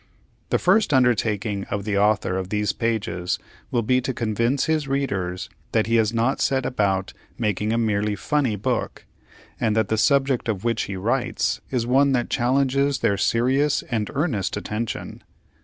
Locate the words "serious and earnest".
13.15-14.57